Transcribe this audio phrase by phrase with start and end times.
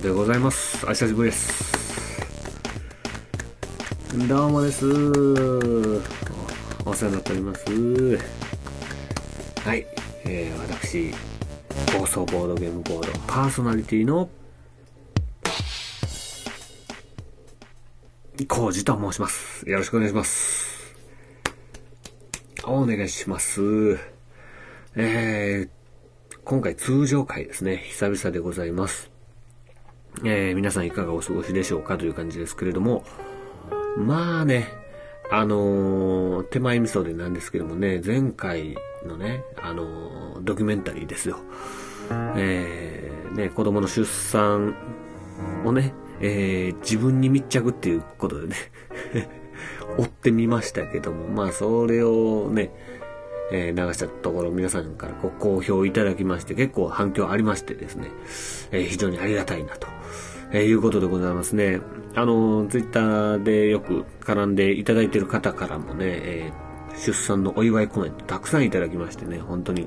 [0.00, 0.84] でございます。
[0.84, 1.76] お久しぶりです。
[4.28, 4.86] どうもです。
[6.84, 7.64] おお世話になっております。
[9.64, 9.86] はい、
[10.24, 11.12] えー、私
[11.92, 14.28] 暴走ボードゲームボードパーソナリティの
[18.48, 19.68] コウジと申します。
[19.68, 20.94] よろしくお願いします。
[22.64, 23.98] お願いします。
[24.94, 27.78] えー、今回通常回ですね。
[27.88, 29.15] 久々でございます。
[30.24, 33.04] えー、皆さんいかがお過ごしでしょうかという感じですけれども、
[33.96, 34.68] まあね、
[35.30, 41.38] あのー手前味噌でなんですけどもね、前回のね、あのードキュメンタリーですよ。
[42.36, 44.76] えー、ね、子供の出産
[45.64, 48.56] をね、えー、自分に密着っていうことでね、
[49.98, 52.70] 追ってみましたけども、まあそれをね、
[53.50, 58.10] えー流したところ皆さんからご好評いただきまして結構反響ありましてですね、
[58.70, 59.88] えー非常にありがたいなと、
[60.52, 61.80] えーいうことでございますね。
[62.14, 66.66] あの、ツイッターでよく絡んでいただいている方からもね、えー
[66.96, 69.86] 出産のお祝いコメントたくさんいただきましてね、本当に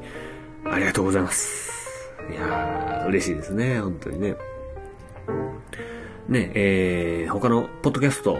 [0.63, 2.11] ありがとうございます。
[2.31, 4.35] いやー、嬉しいですね、本当にね。
[6.27, 8.37] ね、えー、他のポッドキャスト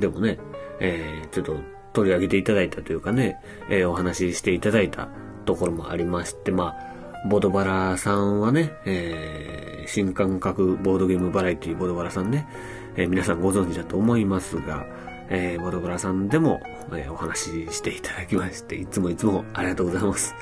[0.00, 0.38] でもね、
[0.80, 1.56] えー、ちょっと
[1.92, 3.36] 取り上げていただいたというかね、
[3.68, 5.08] えーお話ししていただいた
[5.44, 6.89] ところもありまして、まあ、
[7.26, 12.48] ボドバラさんはね、えー、新感覚ボードゲームバラエティボドバラさんね、
[12.96, 14.86] えー皆さんご存知だと思いますが、
[15.28, 16.60] えーボドバラさんでも、
[16.94, 20.34] えお話ししていただきまして、いつもいつもありがとうございます。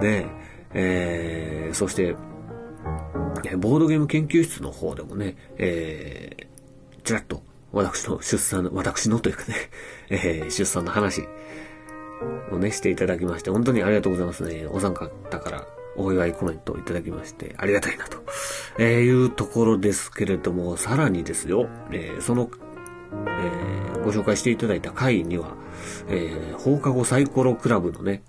[0.00, 0.26] で、
[0.74, 2.16] え、そして、
[3.56, 6.48] ボードゲーム研究室の方でもね、え、
[7.04, 7.42] ちらっと
[7.72, 9.54] 私の出産の、私のというかね、
[10.10, 11.22] え出産の話
[12.50, 14.66] をね、していただきまして、本当にありがとうございますね。
[14.70, 15.08] お三方
[15.38, 15.66] から
[15.96, 18.18] お祝いコメントをいただきまして、ありがたいなと、
[18.78, 22.50] えいうところですけれども、さらにですよ、えーその、
[23.12, 25.54] えーご紹介していただいた回には、
[26.08, 28.22] えー放課後サイコロクラブのね、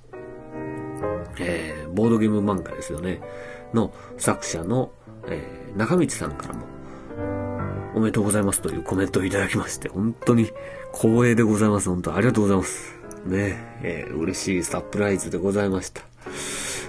[1.39, 3.21] えボードゲーム漫画ですよね、
[3.73, 4.91] の作者の、
[5.27, 5.41] え
[5.75, 6.65] 中道さんからも、
[7.95, 10.49] おめでとうございますというコメントをいただきまして、本当に
[10.93, 11.89] 光栄でございます。
[11.89, 13.00] 本当ありがとうございます。
[13.25, 16.01] ね、えー嬉しいサプライズでございました。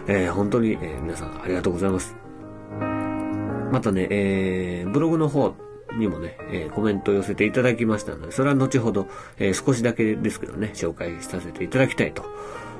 [0.07, 2.15] えー本当に、えー皆さんありがとうございます。
[3.71, 5.55] またね、えーブログの方
[5.97, 9.07] にもね、えーコメントを寄せていただきましたので、それは後ほど、
[9.39, 12.25] えー少しだけですけどね、紹介させていただきたいと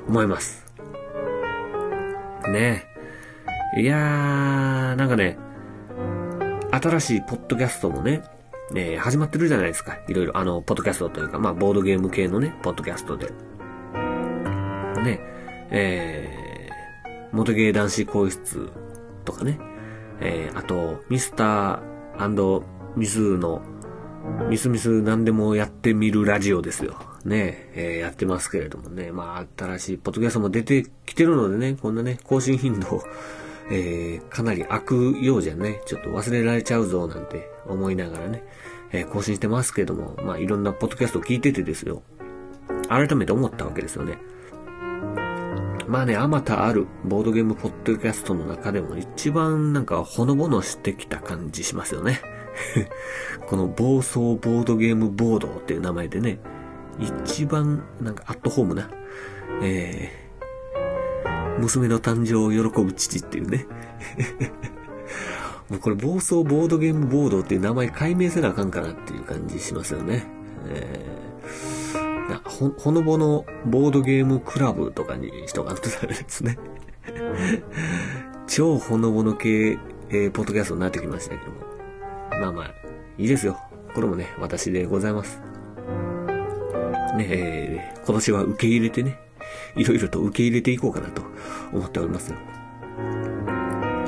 [0.07, 0.65] 思います。
[2.51, 2.85] ね
[3.77, 5.37] いやー、なんかね、
[6.71, 8.21] 新しいポッドキャストもね、
[8.75, 9.97] えー始まってるじゃないですか。
[10.07, 13.27] いろいろ、あの、ポッドキャストというか、まあ、ボードゲーム系のね、ポッドキャストで。
[15.03, 15.19] ね、
[15.69, 18.69] えー、元芸男子更衣室
[19.25, 19.59] とかね、
[20.21, 22.63] えー、あと、ミスター
[22.95, 23.61] ミスの、
[24.49, 26.95] ミスミス何でもやってみるラジオですよ。
[27.25, 33.03] ね、えーやってますけれどもね、まあ、新しいポッドキャストも出てきてるのでね、こんなね、更新頻度
[33.71, 38.43] えーかなり悪用じゃね、ちょっと忘れられちゃうぞなんて思いながらね、
[38.91, 42.03] えー更新してますけども、まあいろんなポッドキャストを聞いててですよ。
[42.89, 44.17] 改めて思ったわけですよね。
[45.87, 52.21] まあね、あまたあるボードゲームポッドキャストの中でも一番なんかほのぼのしてきた感じしますよね。
[53.47, 56.39] この暴走ボードゲームボードっていう名前でね、
[56.99, 58.89] 一番なんかアットホームな、
[59.61, 60.23] えー
[61.59, 63.65] 娘の誕生を喜ぶ父っていうね。
[65.69, 70.25] もうこれ暴走ボードゲームボードっていう名前解明せなあかんかなっていう感じしますよね。
[70.67, 76.57] えーなほ、ほのぼのボードゲームクラブとかにしとかんとダメですね。
[78.47, 79.77] 超ほのぼの系、
[80.09, 81.57] えーポッドキャストになってきましたけども。
[82.31, 82.73] まあまあ、
[83.17, 83.59] いいですよ。
[83.93, 85.41] これもね、私でございます。
[87.17, 89.19] ねえー今年は受け入れてね、
[89.75, 91.21] いろいろと受け入れていこうかなと
[91.71, 92.37] 思っておりますよ。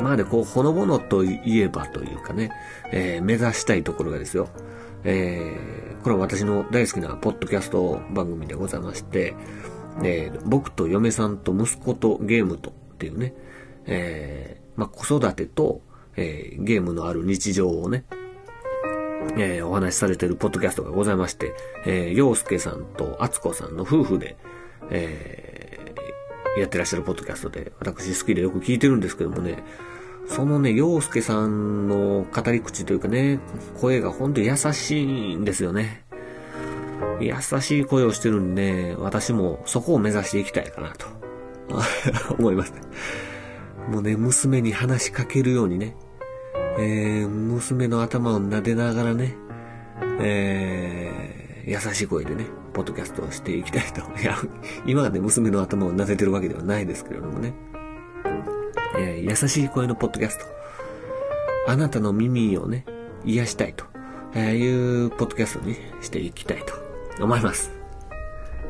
[0.05, 2.51] まあね、こう、ほのぼのといえばというかね、
[2.91, 4.49] えー目指したいところがですよ。
[5.03, 9.33] えーこれは私の大好きなポッドキャスト番組でございまして、
[10.03, 13.33] えー、僕と嫁さんと息子とゲームとっていうね、
[13.87, 15.81] えー、まあ、子育てと、
[16.15, 18.05] えー、ゲームのある日常をね、
[19.35, 21.55] えー、お話しされてるポッドキャストがございまして、
[21.87, 24.37] えー、洋介さんと敦子さんの夫婦で、
[24.91, 29.63] えー、やってらっしゃるポッドキャストで、私好きでよく聞いてるんですけどもね、
[30.27, 33.39] そのね、洋介さんの語り口というかね、
[33.79, 36.03] 声がほんと優しいんですよね。
[37.19, 41.07] 優しい声をしてるんで、ね、私もそこを目指していきたいかなと
[42.37, 42.73] 思います。
[43.89, 45.95] もうね、娘に話しかけるようにね、
[46.77, 49.35] えー、娘の頭を撫でながらね、
[50.19, 54.01] えー、優しい声でね、ポッドキャストをしていきたいと。
[54.19, 54.37] いや、
[54.85, 57.53] 今はね、娘の頭を撫でてるわけではないですけれどもね。
[58.97, 60.45] えー、優しい声のポッドキャスト。
[61.67, 62.85] あなたの耳をね、
[63.25, 63.85] 癒したいと、
[64.33, 66.63] えー、いうポッドキャストにしていきたい
[67.17, 67.71] と思います。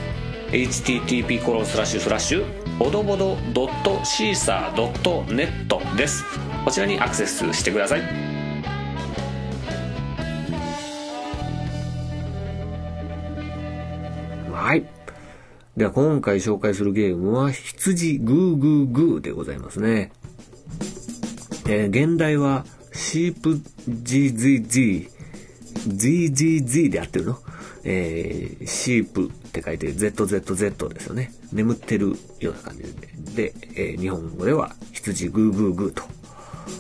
[0.51, 2.62] http コロンスラッシュスラッシュ。
[2.79, 6.23] ボドボドドットシーサードットネットです。
[6.65, 8.01] こちらにアクセスしてください。
[14.51, 14.83] はい。
[15.77, 20.11] では今回紹介するゲームは羊グーグーグーでございますね。
[21.67, 25.09] えー、現代はシープ GZZ、
[25.89, 27.42] ZZZ でやってるの？
[27.85, 31.31] えー、シープって書いて ZZZ ですよね。
[31.51, 32.83] 眠ってるような感じ
[33.35, 33.51] で。
[33.51, 36.03] で、えー、日本語では羊グーグーグーと。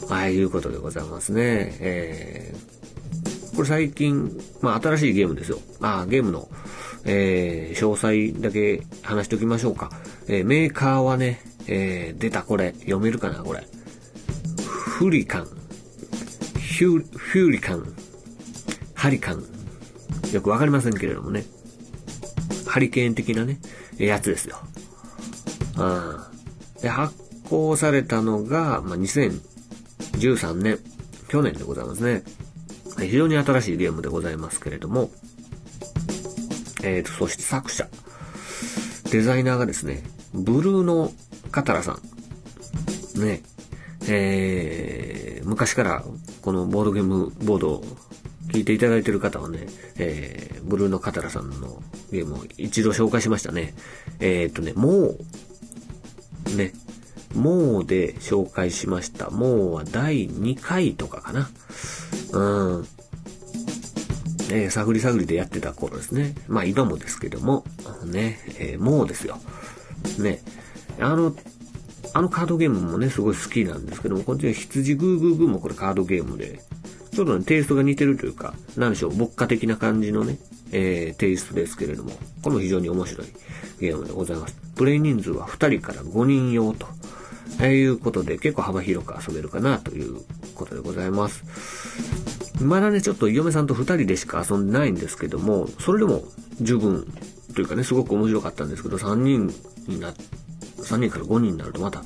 [0.09, 1.75] ああいうことでございますね。
[1.79, 5.59] えー、これ最近、まあ新しいゲームですよ。
[5.79, 6.47] まあゲームの、
[7.05, 9.91] えー、詳細だけ話しておきましょうか。
[10.27, 13.65] えー、メーカーはね、えー、出たこれ、読めるかなこれ。
[14.97, 15.47] フリカン、
[16.59, 17.93] ヒュフューリカン、
[18.93, 19.52] ハリカン。
[20.33, 21.43] よくわかりませんけれどもね。
[22.67, 23.59] ハリケーン的なね、
[23.97, 24.57] やつですよ。
[25.77, 26.29] あ
[26.81, 27.15] で発
[27.49, 30.79] 行されたのが、まあ、2013年、
[31.27, 32.23] 去年でございますね。
[32.99, 35.11] 非常に新しいゲームでございますけれども、
[36.83, 37.87] えーと、そして作者、
[39.11, 40.03] デザイナーがですね、
[40.33, 41.11] ブルーの
[41.51, 43.19] カタラさん。
[43.21, 43.43] ね、
[44.07, 46.03] えー、昔から
[46.41, 47.83] このボードゲームボードを
[48.53, 49.65] 聞いていただいている方はね、
[49.97, 53.73] えー、ブルーのカタラさんのゲームを一度紹介しましたね。
[54.19, 55.15] えー、っとね、も
[56.51, 56.71] う、ね、
[57.33, 59.31] もうで紹介しました。
[59.31, 61.49] もうは第2回とかかな。
[62.33, 62.87] うん。
[64.51, 66.35] えー、探り探りでやってた頃ですね。
[66.47, 67.65] まあ今もですけども、
[68.05, 69.39] ね、えー、もうですよ。
[70.19, 70.43] ね。
[70.99, 71.35] あの、
[72.13, 76.59] あのカードゲームもね、すごい好きなんですけども、こっちは羊グーグーグーもこれカードゲームで、
[77.13, 80.37] ちょっとね、テイストが似てるというか、なんでしょう、牧歌的な感じのね、
[80.71, 83.27] えー、テイストですけれども、これも非常に面白い
[83.79, 84.55] ゲームでございます。
[84.75, 86.87] プレイ人数は2人から5人用と、
[87.59, 90.21] えー、いうことで結構幅広く遊べるかなという
[90.55, 91.43] ことでございます。
[92.61, 96.23] まだね、ちょっと嫁さんと2人でしか遊んでないんですけども、それでも
[96.61, 97.05] 十分
[97.53, 99.53] というかね、すごく面白かったんですけど、3人
[99.87, 100.13] になっ、
[100.77, 102.03] 3人から5人になるとまた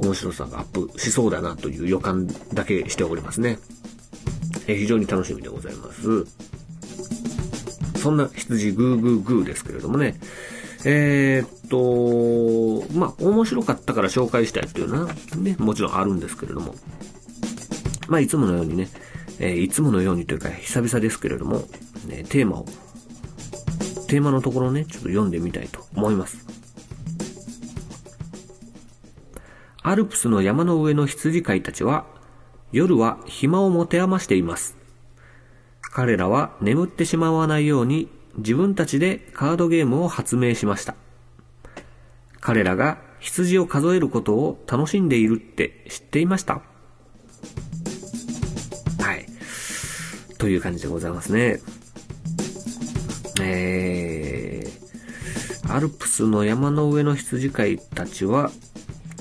[0.00, 3.58] 面白さがアップしそうだなという予感だけしておりますね。
[4.68, 6.26] え、非常に楽しみでございます。
[7.98, 10.20] そんな羊グーグーグーですけれどもね。
[10.84, 16.74] えー、っと、まあ、面白かったから紹介したいっていうのはね、もちろんあるんですけれども。
[18.08, 18.88] まあ、いつものようにね、
[19.40, 21.64] えー、いつものようにというか、久々ですけれども、
[22.06, 22.66] ね、テーマを、
[24.06, 26.46] テーマのところをね、ちょっと読んでみたいと思います。
[29.82, 32.06] アルプスの山の上の羊飼いたちは、
[32.72, 34.76] 夜は暇を持て余しています。
[35.80, 40.94] 彼らは眠ってしまわないように自分たちでカードゲームを発明しました。
[42.40, 46.62] 彼らが羊を数えることを楽しんでいるって知っていました
[49.00, 49.26] はい。
[50.38, 51.60] という感じでございますね。
[53.40, 58.50] えー、アルプスの山の上の羊飼いたちは、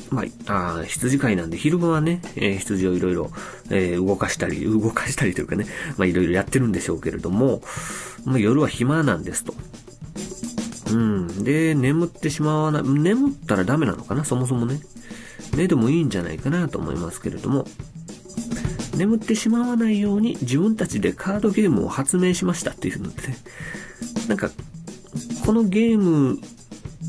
[0.10, 3.32] まあ、あ羊飼いなんで昼間はね、えー、羊をいろいろ、
[3.70, 5.66] え、動かしたり、動かしたりというかね、
[5.98, 7.62] まあいろいろやってるんでしょうけれども、
[8.26, 9.54] まあ、夜は暇なんですと。
[10.92, 11.44] うん。
[11.44, 14.80] で、眠ってしまわない、眠ったらダメなのかな、そもそもね。
[15.56, 17.66] 寝でもいいんじゃないかなと思いますけれども、
[18.96, 23.38] 眠ってしまわないように自分たちでカードゲームを発明しましたっていうので、ね、
[24.28, 24.50] なんか、
[25.46, 26.40] このゲーム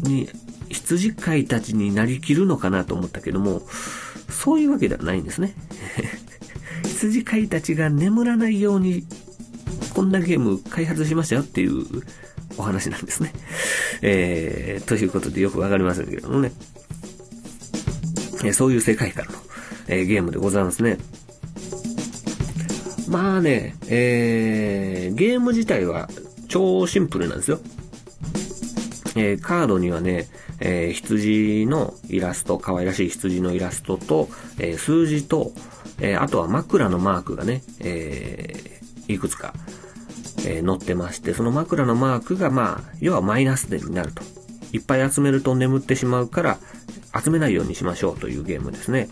[0.02, 0.28] に
[0.70, 3.62] 羊飼いたちになりきるのかなと思ったけども、
[4.30, 5.54] そういうわけではないんですね。
[6.84, 9.06] 羊飼いたちが眠らないように、
[9.94, 11.84] こんなゲーム開発しましたよっていう
[12.56, 13.32] お話なんですね。
[14.02, 16.52] えー、ということでよくわかりませんけどもね。
[18.44, 19.32] えそういう世界観の、
[19.88, 20.98] えー、ゲームでございますね。
[23.08, 26.08] まあね、えー、ゲーム自体は
[26.48, 27.58] 超シンプルなんですよ。
[29.18, 30.28] えー、カードにはね、
[30.60, 35.52] えー、羊のイラスト、可愛らしい羊のイラストと、えー、数字と、
[36.00, 39.54] え、あとは枕のマークがね、え、いくつか、
[40.46, 44.22] え、載ってまして、その枕のマークが、まあ、要はマイナス点になると。
[44.72, 46.58] いっぱい集めると眠ってしまうから、
[47.20, 49.08] 集めないようにしましょうというゲームですね。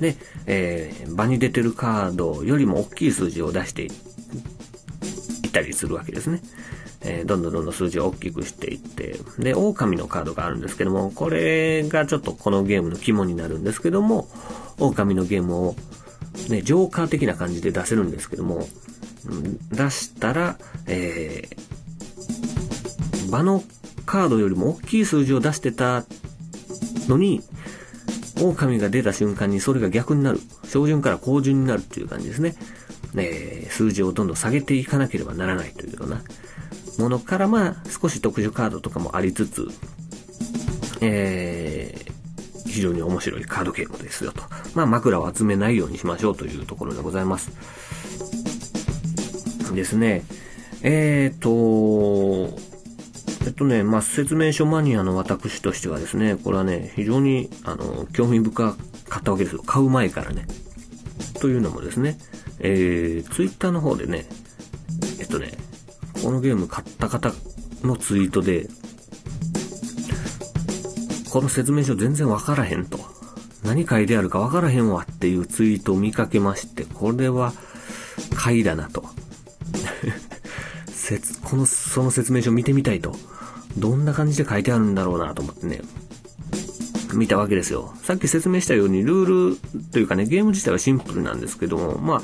[0.00, 3.90] で、え、場に出てるカードよりも大きい数字を出していっ
[5.50, 6.42] たりするわけですね。
[7.08, 14.28] えー、どんどんどんどん数字を大きくしていって、で、狼のカードがあるんですけども、これがちょっとこのゲームの肝になるんですけども、
[14.78, 15.76] 狼のゲームを、
[16.50, 18.68] ね、ジョーカー的な感じで出せるんですけども、
[19.72, 23.64] 出したら、えー、場の
[24.04, 26.04] カードよりも大きい数字を出してた
[27.08, 27.40] のに、
[28.40, 30.40] 狼が出た瞬間にそれが逆になる。
[30.68, 32.54] 小順から高順になるっていう感じですね。
[33.16, 36.22] え、数字をどんどん下げていかなければならないというような
[36.98, 39.68] ものから、まあ、少し特殊カードとかもありつつ、
[41.00, 44.42] えー、非常に面白いカードゲームですよと。
[44.74, 47.50] まあ、枕を集めないようにしましょうというところでございます。
[49.74, 50.24] ですね。
[50.82, 52.56] えーと、
[53.46, 58.76] えっとね、まあ、説明書マニアの私としてはですね、これはね、非常に、あの、興味深
[59.08, 59.62] かったわけですよ。
[59.64, 60.46] 買う前からね。
[61.40, 62.18] というのもですね、
[62.60, 64.47] えー、ツイッターの方でね、えっとね、
[66.28, 67.32] このゲーム買った方
[67.82, 68.68] のツイートで、
[71.30, 72.98] この説明書全然わからへんと。
[73.64, 77.54] 何書いてあるかわからへんわっていうツイートを見かけまして、これは
[78.36, 79.06] 買いだなと。
[81.44, 83.16] この、その説明書見てみたいと。
[83.78, 85.80] どんな感じで書いてあるんだろうなと思ってね、
[87.14, 87.94] 見たわけですよ。
[88.02, 89.56] さっき説明したように、ルール
[89.92, 92.22] というかね、ゲーム自体はシンプルなんですけども、まあ、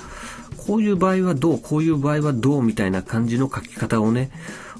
[0.66, 4.30] こういう場合はどう、こういう場合はどうみたいな感じの書き方をね、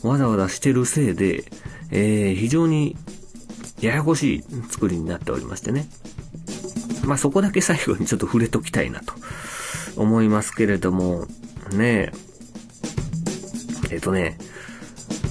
[0.02, 1.44] わざわざしてるせいで、
[1.90, 2.96] えー、非常に
[3.80, 5.86] ややこしい作りになっておりましてね。
[7.04, 9.12] まあそこだけ最後にちょっと触れときたいなと
[9.96, 11.26] 思いますけれども、
[11.72, 12.12] ね
[13.90, 14.38] え、えっ、とね、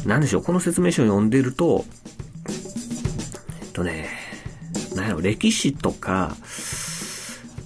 [0.05, 1.86] なんでしょう、この説明書を読んでると、
[3.62, 4.10] えっとね、
[4.95, 6.36] なんやろ、歴史とか、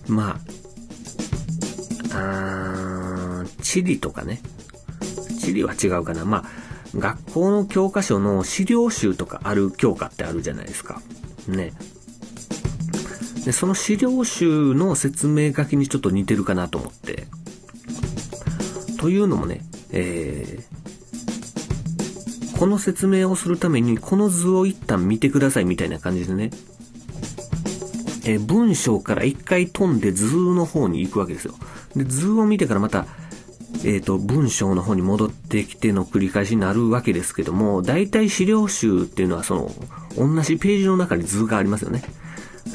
[0.08, 0.57] まあ、
[2.18, 4.42] あ地理とかね。
[5.40, 6.26] 地理は違うかな。
[6.26, 6.46] まあ、
[6.98, 11.02] 学校の教科書の資料集とかある教科ってあるじゃないですか。
[11.48, 11.74] ね。
[13.46, 17.28] で、その資料集の説明書きにちょっと似てるかなと思って。
[19.00, 26.50] というのもね、えー、この説明をするためにこの図を一旦見てくださいみたいな感じでね、
[28.26, 31.54] え文章から一回飛んで図の方に行くわけですよ。
[31.98, 33.06] で、図を見てからまた、
[33.84, 39.72] えっ、ー、と、文章の方に戻ってきての繰り返しになるわけですけども、大体資料集っていうのはその、
[40.18, 42.04] 同じページの中に図がありますよね。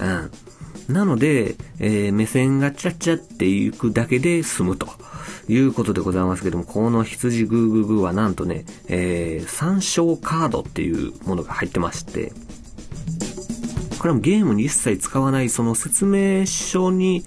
[0.00, 0.93] うん。
[0.95, 4.88] なので、えー、目線がチャッチャっていくだけで済むと
[5.49, 12.33] いうことでございますけども、この羊グーグーグーはなんとね、えー、参照カードっていうものが入ってまして、
[13.99, 17.25] これもゲームに一切使わないその説明書に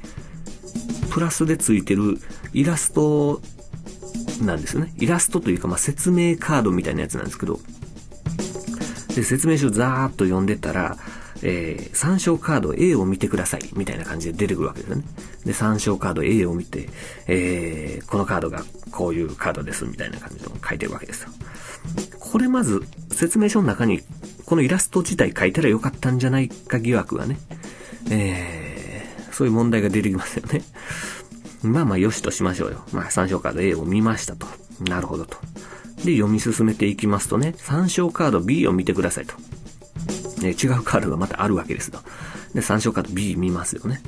[1.15, 2.19] プラスでついてる
[2.51, 3.39] イラスト
[4.41, 4.93] なんですよね。
[4.97, 7.57] イラストというか、まあ、説明カードみたいなやつなんですけど、
[9.15, 10.97] で、説明書ザーッと読んでたら、
[11.41, 15.03] えー、参照カード A を見てください、みたいな感じで出てくるわけですよね。
[15.45, 16.89] で、参照カード A を見て、
[17.27, 21.29] えー、このカードがこういうカードです、みたいな感じで書いてるわけですよ。
[22.19, 24.01] これまず、説明書の中に
[24.45, 27.39] このイラスト自体書いたらよかったんじゃないか疑惑がね、
[28.09, 28.64] えー、
[29.35, 30.61] そういう問題が出てきますよね。
[31.61, 32.85] まあまあ、よしとしましょうよ。
[32.93, 34.47] まあ、参照カード A を見ましたと。
[34.87, 35.37] なるほどと。
[36.05, 39.35] で、読み進めていきますとね、参照カード B を見てくださいと。
[40.41, 41.99] ね、違うカードがまたあるわけですと。
[42.53, 44.01] で、参照カード B 見ますよね。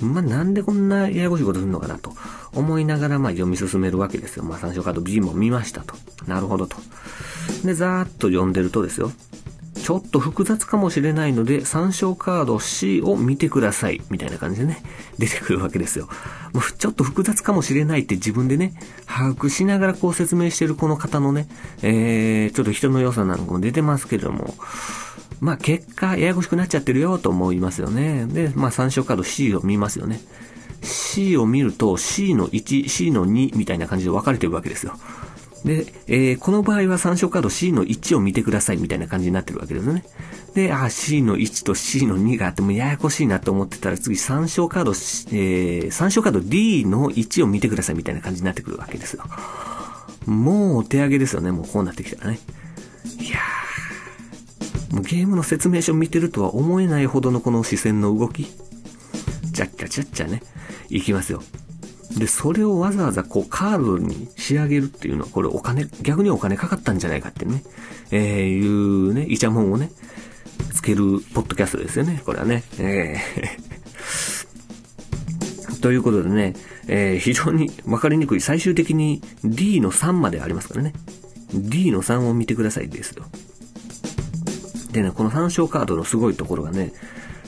[0.00, 2.14] まあ、なんでこんなややこしいことするのかなと
[2.52, 4.44] 思いながら、まあ、読み進めるわけですよ。
[4.44, 5.96] まあ、参照カード B も見ましたと。
[6.28, 6.76] なるほどと。
[7.64, 9.10] で、ざーっと読んでるとですよ。
[9.90, 14.00] ちょっと複雑かもしれないので、参照カード C を見てください。
[14.08, 14.84] みたいな感じでね、
[15.18, 16.08] 出てくるわけですよ。
[16.52, 18.72] もうちょっと複雑かもしれないって自分でね、
[19.08, 21.48] 把握しながらこう説明してるこの方のね、
[21.82, 24.54] えー、ちょっと人の良さなんかも出てますけれども、
[25.40, 28.26] まあ結果、ややこしくなっちゃってるよと思いますよね。
[28.26, 30.20] で、まあ参照カード C を見ますよね。
[30.82, 34.94] C を見ると C の1、C の2みたいな感じで分かれてるわけですよ。
[35.64, 40.04] で、えー、この場合は参照カード C の1を見てくださいみたいな感じになってるわけですね。
[40.54, 49.24] で、あ、C の1と C の2があってもややこしいなと思ってたら次参照カード、えー、参照カード D の1を見てくださいみたいな感じになってくるわけですよ。
[50.26, 52.40] もうお手上げですよね、もうこうなってきたらね。
[53.18, 58.44] いやー、もうゲームの説明書見てるとは思えないほどのこの視線の動き。
[58.44, 60.42] チャッチャチャッチャね、
[60.88, 61.42] いきますよ。
[62.16, 67.62] で、それをわざわざこうカードに仕上げるっていうのは、これお金、逆にお金かかったんじゃないかってね、
[68.10, 69.90] えー、いうね、イチャモンをね、
[70.72, 72.64] つけるポッドキャストですよね、これはね。
[72.78, 73.70] えー
[75.80, 76.54] ということでね、
[76.88, 78.40] えー、非常にわかりにくい。
[78.40, 80.92] 最終的に D の3までありますからね。
[81.54, 83.24] D の3を見てくださいですよ。
[84.92, 86.92] でね、この参照カードのすごいところがね、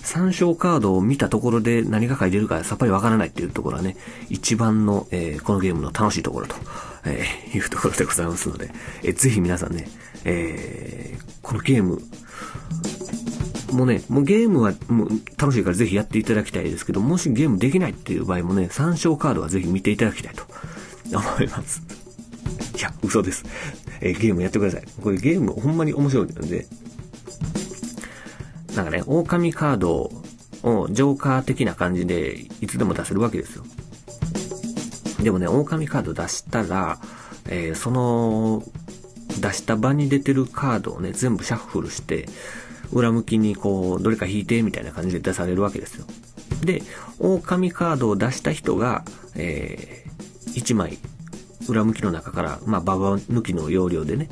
[0.02, 3.96] 参照カードを見たところで何が書いてるかさっぱりわからないっていうところはね、
[4.28, 6.56] 一番の、えー、このゲームの楽しいところと、
[7.04, 8.70] えー、いうところでございますので、
[9.02, 9.88] えー、ぜひ皆さんね、
[10.24, 12.00] えー、このゲーム、
[13.72, 20.44] もうね、もうゲームはもう楽しいからぜひやっていただきたいですけど、もしゲームできないっていう場合もね、参照カードはぜひ見ていただきたいと
[21.16, 21.82] 思います。
[22.76, 23.44] いや、嘘です。
[24.00, 24.84] えー、ゲームやってください。
[25.00, 26.66] これゲームほんまに面白いので、
[28.74, 30.10] なんかね、狼カード
[30.62, 33.64] をジョーカー的な感じでいつでも出せるわけですよ。
[35.22, 36.98] でもね、狼カード出したら、
[37.48, 38.62] えー、その、
[39.40, 42.28] 出した場に出てるカードをね、全部シャッフルして、
[42.92, 46.04] 裏向きにこう、どれか引いてみたいな感じで出されるわけですよ。
[46.64, 46.82] で、
[47.18, 49.04] 狼カードを出した人が、
[49.34, 50.98] えー、1枚、
[51.68, 54.28] 裏向きの中から、まあ、ババ抜きの要領でね、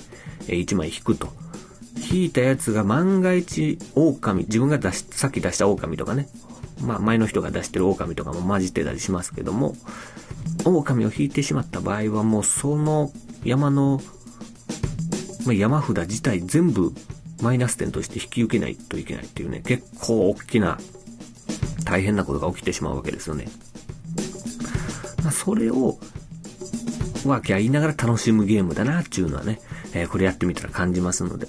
[0.46, 1.28] 1枚引くと。
[1.96, 6.28] 引いたやつが万が一狼、自分が出し、さっき出した狼とかね、
[6.80, 9.74] まあ前の人が出してる狼とかも混じってたりしますけども、
[10.64, 13.12] 狼を引いてしまった場合はもうその
[13.44, 14.00] 山の、
[15.46, 16.92] まあ、山札自体全部
[17.42, 20.78] マイナス点として引き受けないといけないっていうね、結構大きな
[21.84, 23.46] 大変なことが起きてしまうわけですよね。
[25.22, 25.98] まあ、それを、
[27.26, 29.60] わけあ言いながら楽しむゲームだなっていうのはね、
[29.92, 31.48] えー、これやってみたら感じますので、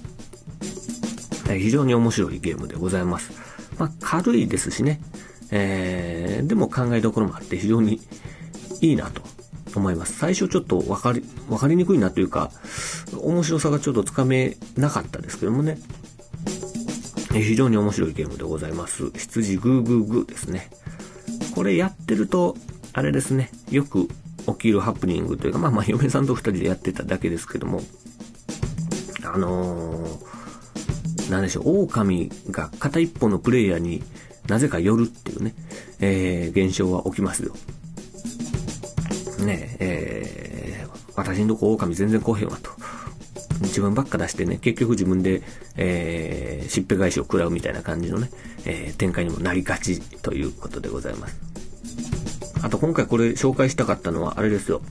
[1.59, 3.31] 非常に面白いゲームでございます。
[3.77, 5.01] まあ、軽いですしね、
[5.51, 7.99] えー、でも考えどころもあって非常に
[8.81, 9.21] いいなと
[9.75, 10.17] 思います。
[10.17, 12.51] 最初ちょっとわかり、わかりにくいなというか、
[13.21, 15.77] 面白さがちょっとつかめなかったですけどもね、
[17.33, 19.11] 非常に面白いゲームでございます。
[19.11, 20.69] 羊グーグーグーですね。
[21.55, 22.55] これやってると、
[22.93, 24.07] あれですね、よく
[24.47, 27.81] 起きるハプニングというか、まあまあ嫁さんと二人でやってただけですけども、
[29.23, 30.30] あのー
[31.31, 34.03] なんでしょう、狼が片一方のプレイヤーに
[34.49, 35.55] なぜか寄るっていうね、
[36.01, 37.53] えー、現象は起きますよ。
[39.39, 42.69] ねえ、えー、私んとこ狼全然来へんわと。
[43.61, 45.41] 自分ばっか出してね、結局自分で、
[45.77, 48.29] えー、しっぺ返しを食らうみたいな感じのね、
[48.65, 51.37] えー、展開にもなりがちということでございます。
[52.61, 54.81] あと今回これ紹介したかったのはあれですよ。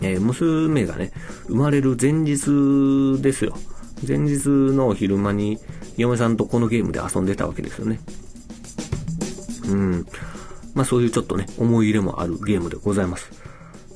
[0.00, 1.12] えー、娘がね、
[1.46, 3.56] 生まれる前日ですよ。
[4.06, 5.58] 前日の昼間に
[5.96, 8.00] 嫁さんとこのゲームで遊んでたわけですよね。
[9.68, 10.06] うん。
[10.74, 13.30] まあそういうちょっとね、思い入れもあるゲームでございます。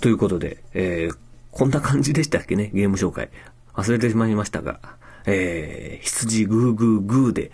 [0.01, 1.17] ということで、えー、
[1.51, 3.31] こんな感じでしたっけね、ゲーム紹介。
[3.75, 4.81] 忘れてしまいましたが、
[5.27, 7.53] えー、羊グーグーグーで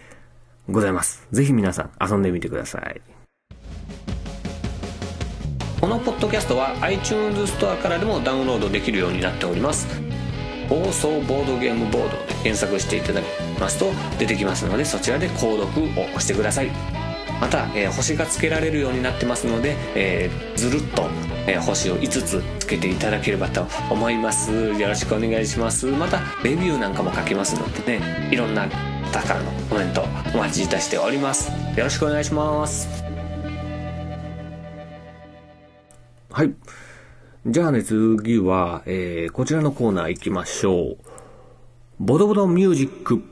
[0.69, 1.27] ございます。
[1.31, 3.01] ぜひ皆さん遊んでみてください。
[5.81, 9.87] このポッドキャストは iTunes ストアからでもダウンロードできるようになっております。
[10.69, 16.71] 放送ボードゲームボードで検索していただきますと出てきますのでそちらで購読を押してください。
[17.41, 21.09] また、えー、星がつけられるようになってますので、えー、ずるっと、
[21.47, 24.51] えー、星を5つつけていただければと思います。
[24.53, 25.87] よろしくお願いします。
[25.87, 28.69] またレビューなんかも書けますのでねいろんな
[29.13, 30.03] 方からのコメント
[30.35, 31.51] お待ちいたしております。
[31.77, 33.05] よろしくお願いします。
[36.31, 36.53] はい。
[37.51, 40.99] じゃあね、次は、えー、こちらのコーナー行きましょう。
[41.99, 43.23] ボドボドミュージック。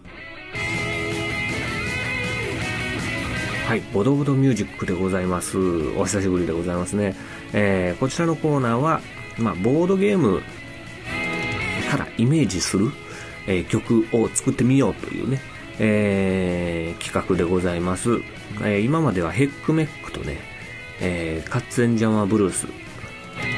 [3.66, 5.58] はい、ボドボドミュージックでございます。
[5.98, 7.14] お久しぶりでございますね。
[7.52, 9.02] えー、こちらのコーナーは、
[9.36, 10.40] まあ、ボードゲーム
[11.90, 12.92] からイメージする、
[13.46, 15.42] えー、曲を作ってみようというね、
[15.78, 18.12] えー、企画でございます。
[18.62, 20.38] えー、今まではヘックメックとね、
[21.02, 22.66] えー、カッツエンジャマブルース、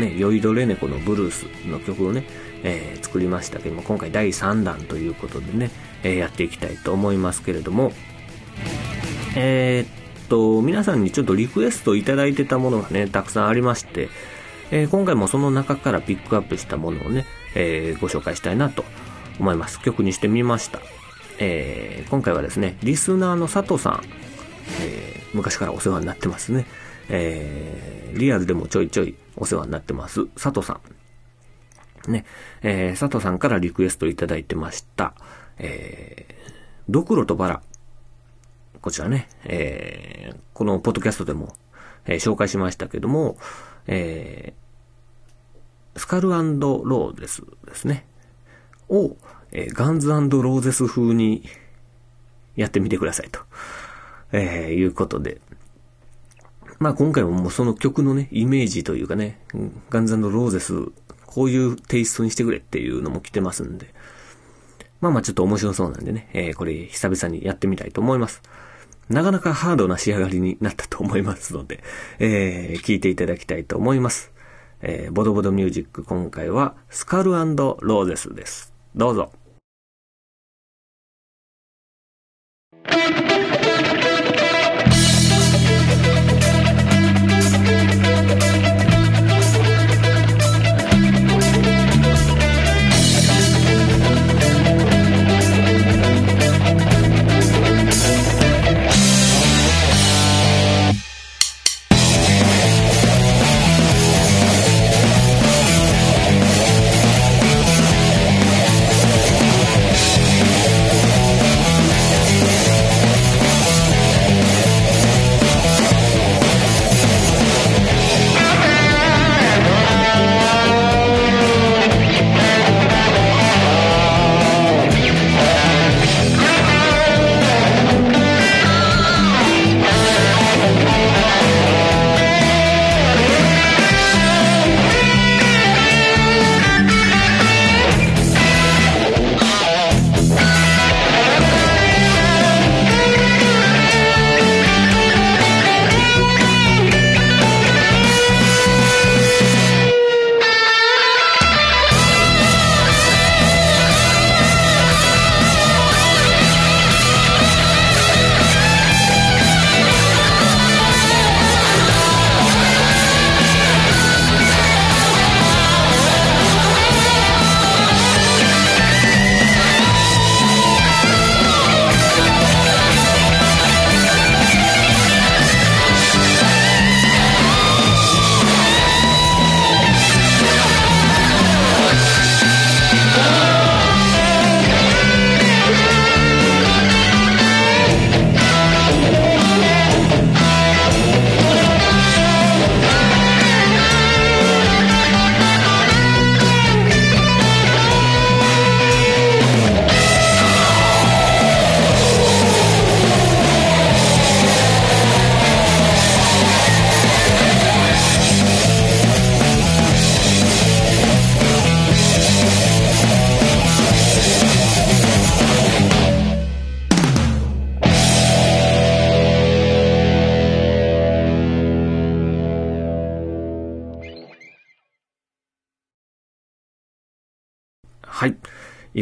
[0.00, 2.24] ね、酔いどれ猫のブルースの曲をね、
[2.62, 5.70] えー、作りましたけども、今回第3弾ということでね、
[6.02, 7.92] えー、やっていきたいと思いますけれども、
[9.36, 14.08] えー、っと、皆さんにちょっとリクエストいただいてたものがね、たくさんありまして、
[14.70, 18.84] えー、今回もその中からピックアップしたものをね、えー、ご紹介したいなと
[19.38, 19.80] 思います。
[19.80, 20.80] 曲にしてみました。
[21.38, 24.02] えー、今回はですね、リスナーの佐藤さん、
[24.82, 26.66] え、昔からお世話になってますね。
[27.08, 30.26] えー、リアルでもちょいちょいお世話になってます。
[30.28, 32.10] 佐藤さん。
[32.10, 32.24] ね、
[32.62, 35.14] えー、佐藤さんからリクエストいただいてました。
[35.58, 36.52] えー、
[36.88, 37.62] ドクロとバラ。
[38.80, 41.54] こちらね、えー、このポッドキャストでも、
[42.06, 43.36] えー、紹介しましたけども、
[43.86, 48.06] えー、スカルローデスですね。
[48.88, 49.16] を、
[49.52, 51.44] えー、ガンズローゼス風に
[52.56, 53.40] やってみてくださいと、
[54.32, 55.40] えー、いうことで。
[56.78, 59.40] まあ今回ももうその曲のね、イメージというかね、
[59.90, 60.74] ガンズローゼス、
[61.26, 63.92] こういうテイストにしてくれっていうのも来てますんで、
[65.00, 68.42] まあまあちょっと面白そうなんでね、えー、これ久々にやってみたいと思います。
[69.08, 71.82] なかなかハードな仕上がりになったと思いますので、
[72.18, 74.32] えー、聞いていただきたいと思います。
[74.80, 78.72] えー、ボドボドミュージック今回はスカルローゼスです。
[78.94, 79.32] どうぞ。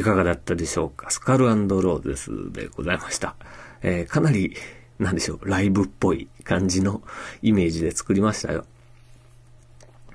[0.06, 1.10] かがだったでしょうか？
[1.10, 3.34] スカルローゼスでございました。
[3.82, 4.54] えー、かなり、
[4.98, 7.02] なんでしょう、ライブっぽい感じの
[7.42, 8.64] イメージで作りましたよ。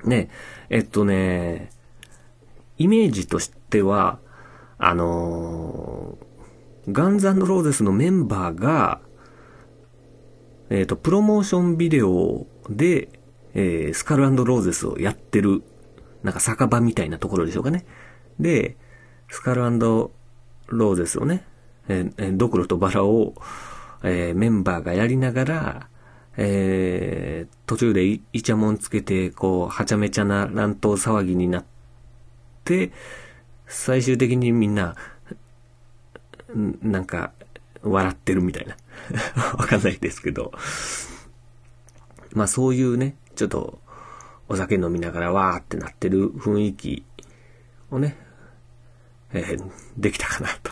[0.06, 0.30] ね、
[0.69, 1.69] えっとね、
[2.77, 4.19] イメージとしては、
[4.77, 9.01] あのー、ガンズローゼスのメンバーが、
[10.69, 13.10] えっ、ー、と、プロモーションビデオで、
[13.54, 15.62] えー、スカルローゼスをやってる、
[16.23, 17.86] なんか酒場みたいなところでしょうかね。
[18.39, 18.77] で、
[19.31, 21.43] スカルローゼスをね、
[21.87, 23.33] えー、ドクロとバラを、
[24.03, 25.87] えー、メンバーがやりながら、
[26.35, 31.65] えー、途中でイチャモンつけて、こう、はちゃめちゃな乱闘騒ぎになっ
[32.65, 32.91] て、
[33.67, 34.95] 最終的にみんな、
[36.81, 37.31] なんか、
[37.83, 38.75] 笑ってるみたいな。
[39.57, 40.51] わかんないですけど。
[42.33, 43.79] まあそういうね、ちょっと、
[44.49, 47.05] お酒飲みながらわーってなってる雰囲気
[47.89, 48.17] をね、
[49.33, 50.71] えーできたかなと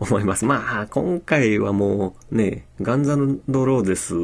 [0.00, 0.44] 思います。
[0.44, 4.14] まあ、今回はもうね、ガンザのドローゼス、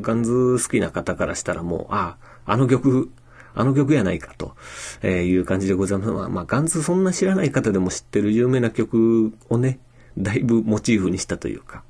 [0.00, 3.10] ガンズ好きな方からしたらもう、ああ、の曲、
[3.54, 4.54] あの曲やないかと、
[5.02, 6.10] えいう感じでございます。
[6.12, 9.80] まあ、まあ、ガンズそんな知らない方でも知ってる有名な曲をね、
[10.16, 11.82] だいぶモチーフにしたというか、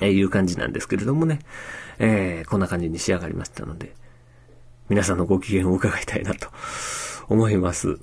[0.00, 1.40] えいう感じなんですけれどもね、
[1.98, 3.94] えーこんな感じに仕上がりましたので、
[4.88, 6.48] 皆さんのご機嫌を伺いたいなと
[7.28, 7.98] 思います。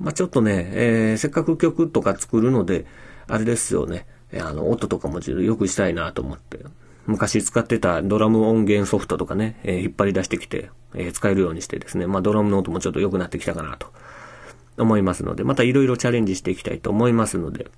[0.00, 2.86] まあ、ちょっとね、えーせっかく曲とか作るので、
[3.26, 4.06] あれですよね、
[4.40, 6.60] あの、音とかもちょっと良くしたいなと思って、
[7.06, 13.92] 昔使ってたドラム音源ソフトとかね、えー引っ張り出してきて、えー使えるようにしてですね、まあ、ドラムの音もちょっと良くなってきたかなと
[14.78, 17.70] 思いますので、またいろいろチャレンジしていきたいと思いますので、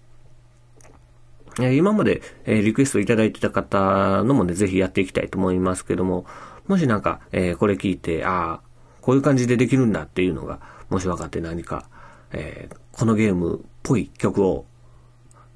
[1.61, 6.25] え今まで、えリクエストいただいてた方のもね、ぜひやっていきたいと思いますけども、
[6.69, 8.61] もしなんか、えこれ聞いて、ああ、
[9.01, 11.89] こういう感じでできるんだっていうのが、もし分かって何か、
[12.33, 14.67] えーこのゲームっぽい曲を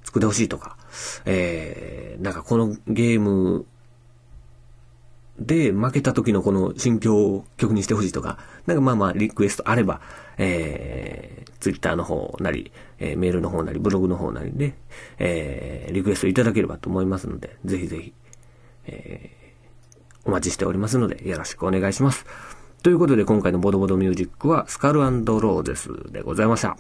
[0.03, 0.79] 作ってほしいとか、
[1.27, 3.67] えーなんかこのゲーム
[5.39, 10.01] で負けた時のこの心境を曲にしてほしいとか、なんかまあまあリクエストあれば、
[10.39, 14.75] えー、ツイッターの方なり、えーメールの方なり、ブログの方なりで、
[15.19, 18.13] えー、リクエストいただければと思いますので、ぜひぜひ、
[18.87, 19.45] えー
[20.27, 22.25] お待ちしておりますので、よろしくお願いします。
[22.85, 26.77] ということで、今回のボドボドミュージックは、スカルローゼスでございました。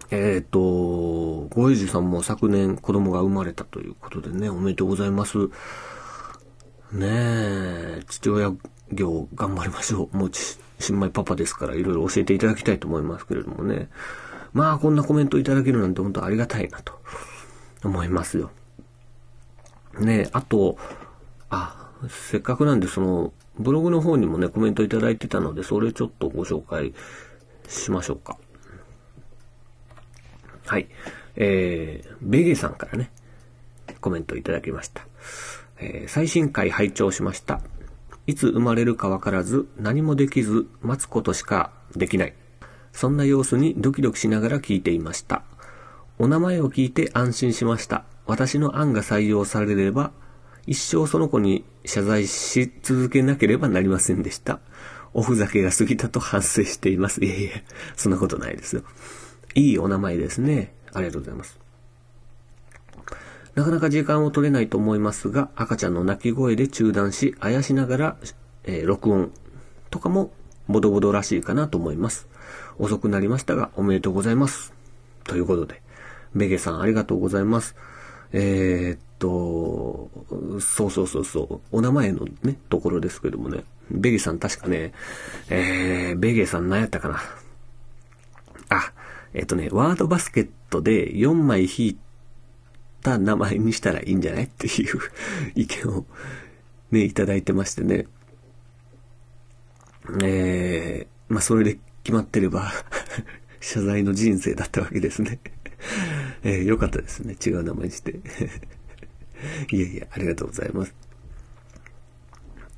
[0.10, 5.50] えっ、と、ごえじさんも昨年子供が生まれたということでね、おめでとうございます。
[6.92, 8.52] ねえ、父親
[8.92, 10.18] 業頑張りましょう。
[10.18, 10.32] もう、
[10.80, 13.90] 新米パパですから、いろいろ教えていただきたいと思いますけれどもね。
[14.54, 16.94] まあ、こんなコメントいただけるなんて本当ありがたいなと
[17.84, 18.50] 思いますよ。
[20.00, 20.78] ねえ、あと、
[21.50, 26.94] あ、せっかくなんで、その、ブログの方にもね、コメントいただいてたので、それちょっとご紹介
[27.68, 28.38] しましょうか。
[30.66, 30.88] はい。
[31.36, 33.12] えー、ベゲさんからね、
[34.02, 35.06] コメントいただきました。
[35.80, 37.62] えー最新回拝聴しました。
[38.28, 42.34] いつ生まれるかわからず、何もできず、待つことしかできない。
[42.92, 45.44] そんな様子にドキドキしながら聞いていました。
[46.20, 48.06] お名前を聞いて安心しました。
[48.28, 50.12] 私の案が採用されれば、
[50.68, 54.60] 一生その子に謝罪し続けなければなりませんでした。
[55.14, 57.24] おふざけが過ぎたと反省しています。
[57.24, 57.64] いえいえ、
[57.96, 58.84] そんなことないですよ。
[59.56, 60.76] いいお名前ですね。
[60.94, 61.60] ありがとうございます。
[63.60, 68.18] なかなか時間を取れないと思いますが、赤ちゃんの泣き声で中断し、あやしながら、
[68.64, 69.34] えー録音
[69.90, 70.32] とかも
[70.70, 72.30] ボドボドらしいかなと思います。
[72.78, 74.74] 遅くなりましたが、おめでとうございます。
[75.26, 75.82] ということで、
[76.34, 77.76] ベゲさんありがとうございます。
[78.32, 80.10] えーっと、
[80.62, 84.94] そうそうそうそう、お名前のね、ところですけどもね、ベゲさん確かね、
[85.50, 87.20] えー、ベゲさん何やったかな。
[88.70, 88.94] あ、
[89.34, 92.09] えっ、とね、ワードバスケットで4枚引いて
[93.02, 94.44] た名前にしたらいいんじゃない？
[94.46, 95.00] っていう
[95.56, 96.06] 意見を
[96.92, 98.08] ね、いただいてましてね。
[100.24, 102.72] えー、まあ、それで決まってれば
[103.62, 105.40] 謝罪の人生だったわけですね
[106.42, 107.36] えー、よかったですね。
[107.46, 108.20] 違う名前にして
[109.72, 110.94] いやいや、ありがとうございます。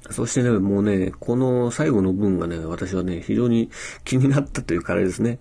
[0.09, 3.69] そしてね、もうね、この最後の文がね、私はね、非常に
[4.03, 5.39] 気になったというかあれですね。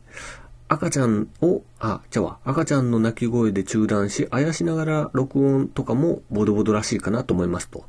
[0.72, 7.84] 赤ちゃんを、あ、じゃあ赤ちゃんの泣き声で中断し、あやしながら録音とかもボドボドらしいかなと思いますと。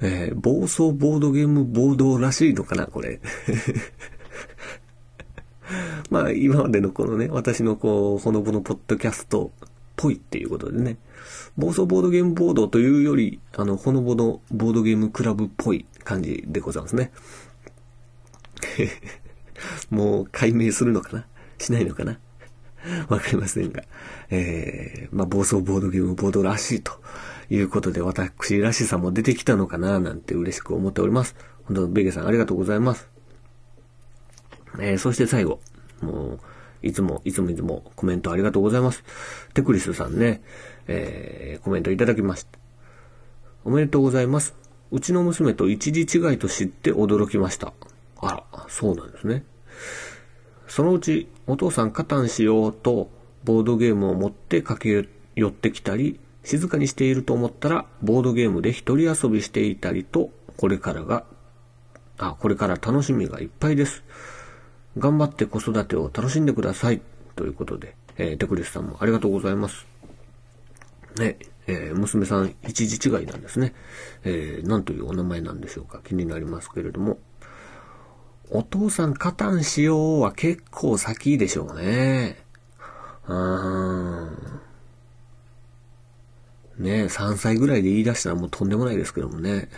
[0.00, 3.20] えー、暴走ボードゲームボードらしいのかな、これ。
[6.10, 10.98] まあ、今までのこのね、私のこう、ほのぼのポッドキャストっぽいっていうことでね、
[11.56, 17.12] 暴走ボードゲームボードというより、あの、ほのぼのボードゲームクラブっぽい感じでございますね。
[19.88, 21.26] もう解明するのかな？
[21.60, 22.18] しないのかな？
[23.08, 23.82] わかりませんが。
[24.30, 26.92] えー、まあ、暴走ボードゲームボードらしいと
[27.50, 30.00] いうことで、私らしさも出てきたのかな？
[30.00, 31.36] なんて嬉しく思っております。
[31.64, 33.08] 本当、ベゲさんありがとうございます。
[34.78, 35.60] えー、そして最後。
[36.00, 36.40] もう、
[36.82, 39.04] いつも、いつもいつもコメントありがとうございます。
[39.52, 40.42] テクリスさんね、
[40.86, 42.58] えー、コメントいただきました。
[43.64, 44.54] おめでとうございます。
[44.90, 47.74] うちの娘と一時違いと知って驚きました。
[48.20, 49.44] あら、そうなんですね。
[50.66, 53.10] そのうち、お父さん加担しようと、
[53.44, 61.24] ボードゲームを持って駆け寄ってきたり、静かにしていると思ったら、ボードゲームで一人遊びしていたりと、これからが、
[62.18, 64.04] あ、これから楽しみがいっぱいです。
[64.98, 67.00] 頑張って子育てを楽しんでください。
[67.34, 69.86] ということで、えー、テクリスさんもありがとうございます。
[71.18, 73.74] ね、えー、娘さん一時違いなんですね。
[74.24, 76.00] えー、なんというお名前なんでしょうか。
[76.04, 77.18] 気になりますけれども。
[78.50, 82.36] お父さん加担しようは結構先でしょうね。
[83.26, 84.60] うーん。
[86.78, 89.68] ね3歳ぐらいで言い出したらもうとんでもないですけどもね。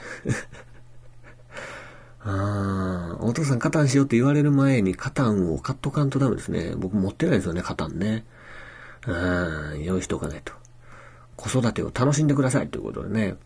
[2.25, 6.75] あ お父さんカタンしようって言われる前にカタンを買っとかんとダメですね。
[6.77, 8.25] 僕持ってないですよね、カタンね。
[9.07, 10.53] うん、用意しておかないと。
[11.37, 13.37] 子育てを楽しんでくださいということでね。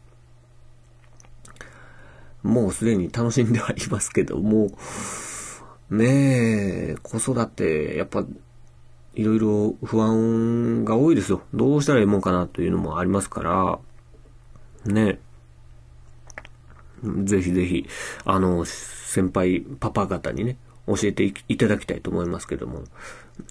[2.46, 4.70] もうすでに楽しんではいますけども、
[5.90, 6.04] ね
[6.92, 8.24] え、子育て、やっぱ、
[9.14, 11.42] いろいろ不安が多いですよ。
[11.54, 13.78] どうしたらいいもんかなというのもありますから、
[14.92, 15.26] ねえ
[17.24, 17.86] ぜひぜひ、
[18.24, 20.56] あの、先輩、パパ方にね、
[20.86, 22.84] 教えていただきたいと思いますけども、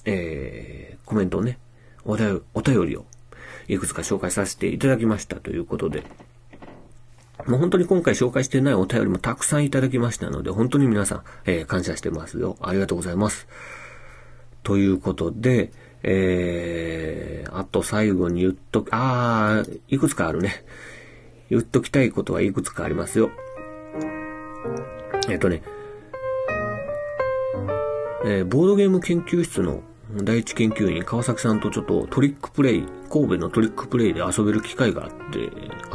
[0.05, 1.60] えー、コメントをね、
[2.05, 2.41] お便
[2.86, 3.05] りを
[3.67, 6.03] いくつか紹介させていただきましたということで、
[7.47, 12.58] もう本当に今回紹介してないお便りもたくさんいただきましたので、本当に皆さん、えー、感謝してますよ。
[12.60, 13.47] ありがとうございます。
[14.63, 20.65] ということで、えー、あと最後に言っと、あー、いくつかあるね。
[21.49, 23.29] 言っときたいことはいくつかありますよ。
[25.29, 25.62] えっとね、
[28.25, 29.81] えー、ボードゲーム研究室の
[30.23, 35.51] 第一研究員川崎さんとちょっとトリックプレイ、神戸のトリックプレイで遊べる機会があって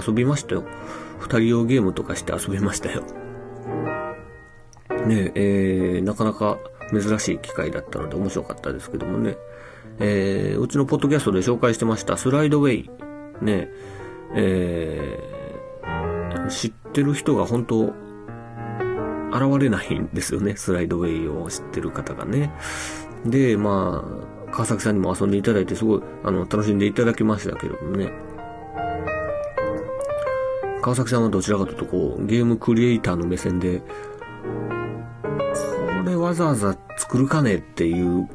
[0.06, 0.64] 遊びましたよ。
[1.20, 3.02] 二人用ゲームとかして遊びましたよ。
[5.06, 6.58] ねえ、ー、なかなか
[6.90, 9.36] 珍しい機会だったので面白かったですけどもね。
[9.98, 12.90] えー、うちのポッドキャストで紹介してましたスライドウェイ。
[13.42, 13.68] ね
[14.34, 17.94] えー、知ってる人が本当
[19.30, 20.56] 現れないんですよね。
[20.56, 22.52] スライドウェイを知ってる方がね。
[23.24, 24.04] で、ま
[24.48, 28.12] あ、川崎さんにも遊んでいただいて、すごい、あの、楽しんでいただきましたけどもね。
[30.82, 33.84] 川崎さんはどちらかというと、こう、ゲームクリエイターの目線で、こ
[36.04, 38.28] れわざわざ作るかねっていう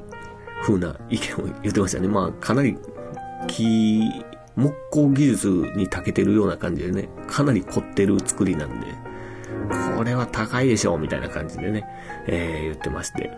[0.61, 2.07] 風な意見を言ってましたね。
[2.07, 2.77] まあ、かなり、
[3.47, 4.01] 木、
[4.55, 8.87] 木工技術に長けてるような感じでね、かなり凝ってる作りなんで、
[9.97, 11.83] これは高いでしょう、みたいな感じでね、
[12.27, 13.31] えー、言ってまして。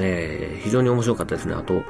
[0.00, 1.54] え非常に面白かったですね。
[1.54, 1.82] あと、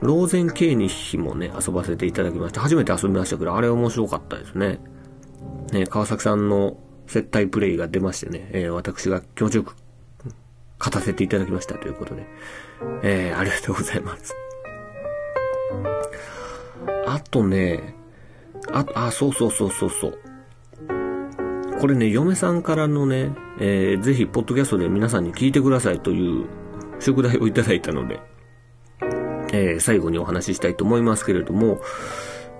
[0.00, 4.78] ローゼンケーニヒもね、遊ばせていただきまして、初めて遊びましたけど、あれ面白かったですね。
[5.74, 6.76] ね、川崎さんの
[7.08, 9.74] 接待プレイが出ましてね、えー、私が気持ちよく
[10.78, 12.26] 勝たせていただきましたということで、
[13.02, 14.34] えー、ありがとうございます。
[17.06, 17.96] あとね、
[18.72, 20.18] あ、あ、そうそうそうそうそう。
[21.80, 26.46] これね、嫁さんからのね、えー、ぜひ、ポッドキャストで皆さんに聞いてくださいという
[27.00, 28.20] 宿題をいただいたので、
[29.52, 31.80] えー、最後にお話ししたいと思いますけれども、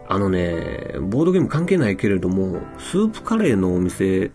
[0.08, 4.28] あのね、ボードゲーム関係ないけれども、スープカレーのお店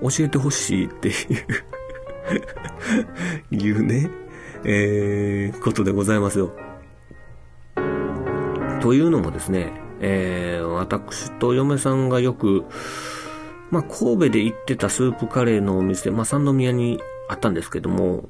[0.00, 1.12] 教えてほしいってい
[3.50, 4.10] う いうね、
[4.64, 6.52] えー、ことでございますよ。
[8.80, 12.64] というのもですね、えー、私と嫁さんがよく、
[13.70, 18.28] まあ、神戸で行ってたスープカレーのお店、まあ、三宮にあったんですけども、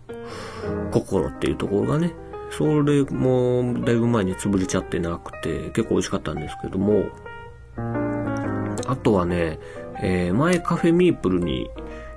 [0.92, 2.14] 心っていうところがね、
[2.50, 7.04] それもだいぶ前に潰れちゃってなくて、結構美味しかったんですけども、
[8.86, 9.58] あとはね、
[10.02, 11.68] えー、前カフェミープルに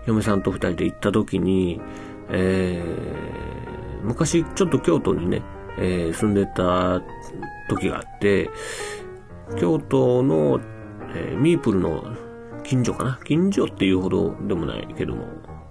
[0.06, 1.82] 嫁さんと二人で行った時に、
[2.30, 5.42] えー、昔ちょっと京都にね、
[5.78, 7.02] えー、住んでた
[7.70, 8.50] 時があって、
[9.60, 10.60] 京都の、
[11.16, 12.16] え、ミープルの
[12.64, 13.20] 近所かな？
[13.26, 15.26] 近所っていうほどでもないけども、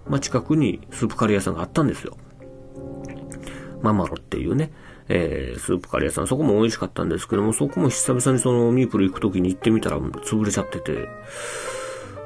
[0.07, 2.17] まあ、近くにスープカレー屋さんがあったんですよ。
[3.83, 4.71] ママロっていうね、
[5.09, 6.27] えー、スープカレー屋さん。
[6.27, 11.09] そこも美味しかったんですけども、そこも久々にそのミープル行く時に行ってみたら潰れちゃってて、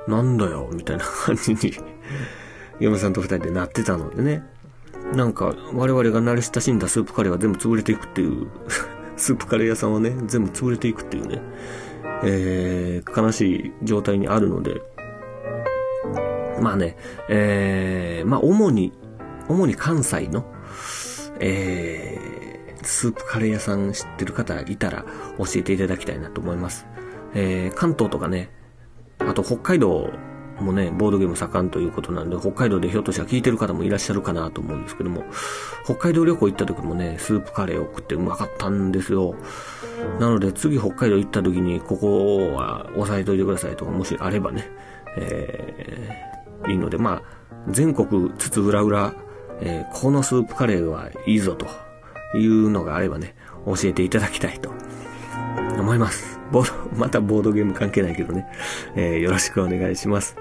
[0.09, 1.75] なんだよ、みたいな感じに
[2.81, 4.45] 嫁さんと二人でなってたのでね。
[5.15, 8.47] なんか、我々が慣れ親しんだスープカレーは全部潰れていくっていう
[9.17, 11.43] スープカレー屋さんはね、全部潰れていくっていうね、
[12.25, 14.81] えー、悲しい状態にあるので、
[16.61, 16.97] まあね、
[17.29, 18.93] えー、まあ主に、
[19.49, 20.45] 主に関西の、
[21.45, 25.05] えー、スープカレー屋さん知ってる方いたら
[25.39, 26.87] 教えていただきたいなと思います。
[27.35, 28.51] えー、関東とかね、
[29.19, 30.11] あと北海道
[30.61, 35.25] もね、ボードゲーム盛んということなんで、北海道でひょっとしたら聞いてる方もいらっしゃるかなと思うんですけども、
[35.85, 39.35] 北海道旅行行った時もね、スープカレーを食ってうまかったんですよ。
[40.21, 44.71] なので次北海道行った時に、ここは押さえといてくださいとか、もしあればね、
[45.17, 47.23] えー、いいので、まあ、
[47.69, 49.15] 全国つつ裏裏、
[49.61, 51.67] えー、このスープカレーはいいぞと
[52.37, 53.35] いうのがあればね、
[53.67, 54.73] 教えていただきたいと
[55.79, 56.39] 思います。
[56.51, 58.47] ボード、 またボードゲーム関係ないけどね、
[58.95, 60.37] えー、よろしくお願いします。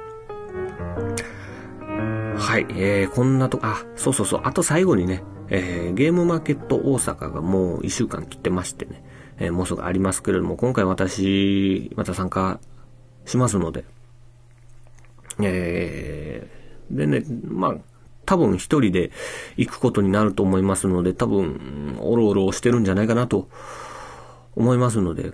[2.36, 9.04] はい、えー、こんなとこ、あ、そうそうそう、あと最後にね、えー、ゲームマーケット大阪がもう1週間切ってましてね、
[9.38, 12.60] えー、もうすぐありますけれども、今回私、また参加
[13.26, 13.86] しますので、
[15.40, 17.76] えー、でね、まあ、
[18.26, 19.12] 多分一人で
[19.58, 23.50] 行くことになると思いますので、多分、おろおろしてるんじゃないかなと
[24.56, 25.34] 思いますので、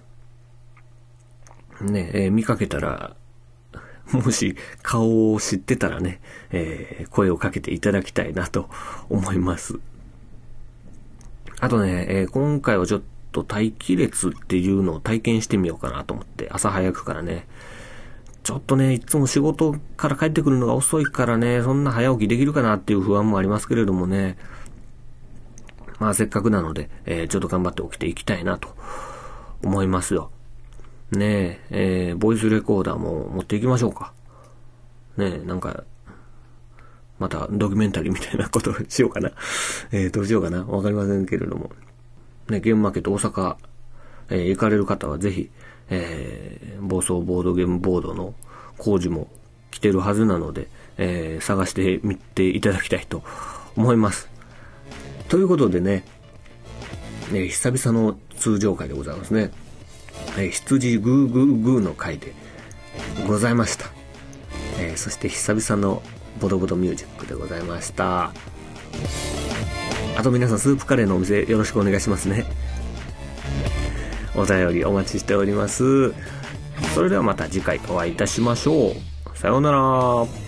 [1.82, 3.16] ね、えー、見かけたら、
[4.12, 6.22] もし顔を知ってたらね、
[6.52, 8.70] えー、声をかけていただきたいなと
[9.10, 9.80] 思います。
[11.60, 17.48] あとね、えー、今回はちょっと待機列っていうのを体験してみようかなと思って、朝早くからね、
[18.48, 24.38] ちょっとね、いつも仕事から帰ってくるのが遅いからね、そんな早起きできるかなっていう不安もありますけれどもね、
[26.00, 28.74] まあせっかくなので、えー、ちょっと頑張って起きていきたいなと
[29.66, 30.32] 思いますよ。
[31.12, 34.14] ねえ、えー、ボイスレコーダーも持っていきましょうか。
[35.18, 35.84] ねえ、なんか、
[37.20, 39.30] またドキュメンタリーみたいなことをしようかな。
[39.91, 40.64] えー、どうしようかな。
[40.64, 41.70] わかりませんけれども。
[42.48, 43.58] ね、ゲームマーケット大阪、
[44.30, 45.52] えー、行かれる方はぜひ、
[45.90, 48.34] えー、暴走ボードゲームボードの
[48.78, 49.28] 工事も
[49.72, 50.68] 来てるはずなので、
[50.98, 53.24] えー、探してみていただきたいと
[53.76, 54.30] 思います。
[55.30, 56.04] ということでね、
[57.32, 59.52] ね久々の通常回でございますね。
[60.38, 62.34] えー、羊グーグーグーの回で
[63.28, 63.86] ございました。
[64.80, 66.02] えー、そして久々の
[66.40, 68.32] ボドボドミュージックでございました。
[70.18, 72.46] あと皆さんスープカレーのお店よろしくお願いしますね。
[74.38, 76.14] お便りお待ちしております。
[76.94, 79.38] それではまた次回お会いいたしましょう。
[79.38, 80.47] さようなら。